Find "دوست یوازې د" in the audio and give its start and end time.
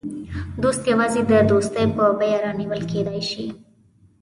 0.63-1.33